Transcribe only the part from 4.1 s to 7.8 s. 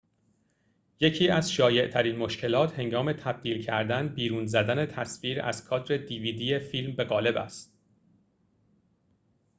فیلم به قالب dvd بیرون زدن تصویر از کادر است